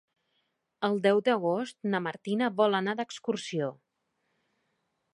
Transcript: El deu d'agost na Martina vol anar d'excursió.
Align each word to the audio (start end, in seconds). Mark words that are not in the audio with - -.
El 0.89 0.97
deu 1.07 1.21
d'agost 1.27 1.77
na 1.95 2.03
Martina 2.07 2.51
vol 2.63 2.81
anar 2.81 2.99
d'excursió. 3.03 3.73